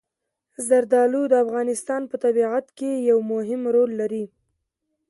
زردالو 0.67 1.21
د 1.31 1.33
افغانستان 1.45 2.01
په 2.11 2.15
طبیعت 2.23 2.65
کې 2.77 2.91
یو 3.09 3.17
مهم 3.31 3.61
رول 3.75 3.91
لري. 4.01 4.25